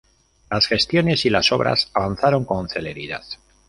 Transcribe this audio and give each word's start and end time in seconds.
Las 0.49 0.65
gestiones 0.65 1.25
y 1.25 1.29
las 1.29 1.51
obras 1.51 1.91
avanzaron 1.93 2.43
con 2.43 2.67
celeridad. 2.67 3.21